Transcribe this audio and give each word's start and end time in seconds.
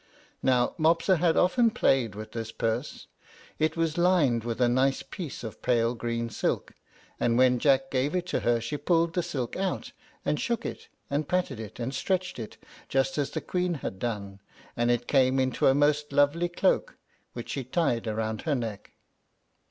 Now 0.41 0.73
Mopsa 0.79 1.17
had 1.17 1.37
often 1.37 1.69
played 1.69 2.15
with 2.15 2.31
this 2.31 2.51
purse. 2.51 3.05
It 3.59 3.77
was 3.77 3.99
lined 3.99 4.43
with 4.43 4.59
a 4.59 4.67
nice 4.67 5.03
piece 5.03 5.43
of 5.43 5.61
pale 5.61 5.93
green 5.93 6.31
silk, 6.31 6.73
and 7.19 7.37
when 7.37 7.59
Jack 7.59 7.91
gave 7.91 8.15
it 8.15 8.25
to 8.29 8.39
her 8.39 8.59
she 8.59 8.77
pulled 8.77 9.13
the 9.13 9.21
silk 9.21 9.55
out, 9.55 9.91
and 10.25 10.39
shook 10.39 10.65
it, 10.65 10.87
and 11.11 11.27
patted 11.27 11.59
it, 11.59 11.79
and 11.79 11.93
stretched 11.93 12.39
it, 12.39 12.57
just 12.89 13.19
as 13.19 13.29
the 13.29 13.41
Queen 13.41 13.75
had 13.75 13.99
done, 13.99 14.39
and 14.75 14.89
it 14.89 15.07
came 15.07 15.39
into 15.39 15.67
a 15.67 15.75
most 15.75 16.11
lovely 16.11 16.49
cloak, 16.49 16.97
which 17.33 17.49
she 17.49 17.63
tied 17.63 18.07
round 18.07 18.41
her 18.41 18.55
neck. 18.55 18.93